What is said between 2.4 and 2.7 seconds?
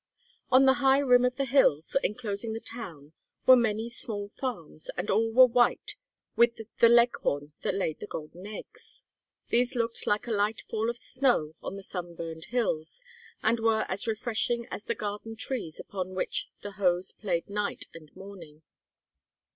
the